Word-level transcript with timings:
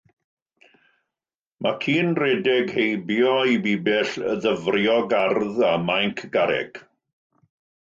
Mae 1.65 1.75
ci 1.83 1.93
yn 2.03 2.09
rhedeg 2.19 2.73
heibio 2.79 3.35
i 3.57 3.61
bibell 3.67 4.15
ddyfrio 4.47 4.97
gardd 5.15 5.63
a 5.71 5.73
mainc 5.87 6.27
garreg. 6.39 6.85